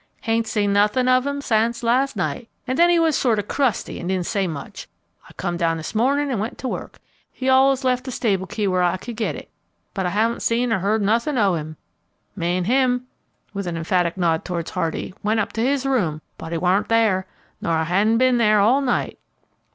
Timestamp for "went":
6.39-6.57, 15.21-15.39